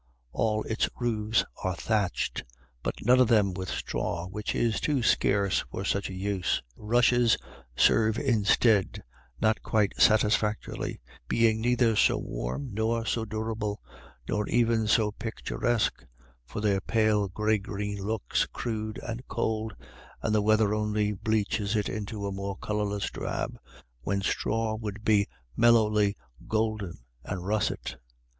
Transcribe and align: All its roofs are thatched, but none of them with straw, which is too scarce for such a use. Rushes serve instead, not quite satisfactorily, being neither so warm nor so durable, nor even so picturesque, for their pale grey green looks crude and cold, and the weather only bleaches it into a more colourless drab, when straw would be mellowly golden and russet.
All 0.31 0.63
its 0.63 0.89
roofs 0.99 1.45
are 1.63 1.75
thatched, 1.75 2.43
but 2.81 3.05
none 3.05 3.19
of 3.19 3.27
them 3.27 3.53
with 3.53 3.69
straw, 3.69 4.25
which 4.25 4.55
is 4.55 4.81
too 4.81 5.03
scarce 5.03 5.63
for 5.69 5.85
such 5.85 6.09
a 6.09 6.15
use. 6.15 6.59
Rushes 6.75 7.37
serve 7.75 8.17
instead, 8.17 9.03
not 9.41 9.61
quite 9.61 9.93
satisfactorily, 10.01 10.99
being 11.27 11.61
neither 11.61 11.95
so 11.95 12.17
warm 12.17 12.69
nor 12.73 13.05
so 13.05 13.25
durable, 13.25 13.79
nor 14.27 14.49
even 14.49 14.87
so 14.87 15.11
picturesque, 15.11 16.03
for 16.47 16.61
their 16.61 16.81
pale 16.81 17.27
grey 17.27 17.59
green 17.59 18.01
looks 18.03 18.47
crude 18.47 18.97
and 19.03 19.21
cold, 19.27 19.75
and 20.23 20.33
the 20.33 20.41
weather 20.41 20.73
only 20.73 21.11
bleaches 21.11 21.75
it 21.75 21.87
into 21.89 22.25
a 22.25 22.31
more 22.31 22.57
colourless 22.57 23.11
drab, 23.11 23.55
when 24.01 24.19
straw 24.23 24.73
would 24.73 25.03
be 25.05 25.27
mellowly 25.55 26.17
golden 26.47 26.97
and 27.23 27.45
russet. 27.45 27.97